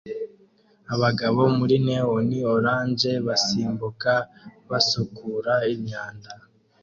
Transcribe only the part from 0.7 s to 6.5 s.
Abagabo muri neon orange basimbuka basukura imyanda